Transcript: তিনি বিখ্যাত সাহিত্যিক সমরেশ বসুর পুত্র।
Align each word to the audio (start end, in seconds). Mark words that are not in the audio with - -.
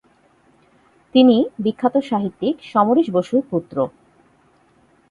তিনি 1.15 1.35
বিখ্যাত 1.59 1.95
সাহিত্যিক 2.09 2.55
সমরেশ 2.63 3.07
বসুর 3.11 3.41
পুত্র। 3.49 3.77